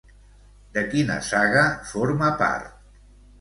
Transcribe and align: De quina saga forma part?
De 0.77 0.83
quina 0.93 1.17
saga 1.27 1.67
forma 1.91 2.31
part? 2.41 2.73